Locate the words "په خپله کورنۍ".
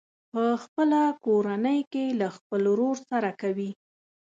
0.31-1.79